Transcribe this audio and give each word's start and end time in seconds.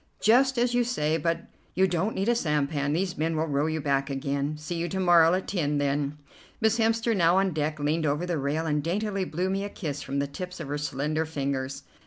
"Just 0.19 0.57
as 0.57 0.73
you 0.73 0.83
say; 0.83 1.17
but 1.17 1.41
you 1.75 1.87
don't 1.87 2.15
need 2.15 2.27
a 2.27 2.33
sampan, 2.33 2.93
these 2.93 3.19
men 3.19 3.35
will 3.37 3.45
row 3.45 3.67
you 3.67 3.79
back 3.79 4.09
again. 4.09 4.57
See 4.57 4.73
you 4.77 4.89
to 4.89 4.99
morrow 4.99 5.35
at 5.35 5.47
ten, 5.47 5.77
then." 5.77 6.17
Miss 6.59 6.79
Hemster, 6.79 7.15
now 7.15 7.37
on 7.37 7.51
deck, 7.53 7.79
leaned 7.79 8.07
over 8.07 8.25
the 8.25 8.39
rail 8.39 8.65
and 8.65 8.81
daintily 8.83 9.25
blew 9.25 9.51
me 9.51 9.63
a 9.63 9.69
kiss 9.69 10.01
from 10.01 10.17
the 10.17 10.25
tips 10.25 10.59
of 10.59 10.69
her 10.69 10.79
slender 10.79 11.23
fingers. 11.27 11.83